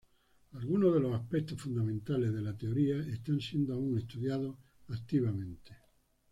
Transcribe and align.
Algunos 0.53 0.95
de 0.95 0.99
los 0.99 1.13
aspectos 1.13 1.61
fundamentales 1.61 2.33
de 2.33 2.41
la 2.41 2.57
teoría 2.57 2.97
están 3.01 3.39
siendo 3.39 3.75
aún 3.75 3.99
estudiados 3.99 4.55
activamente. 4.87 5.75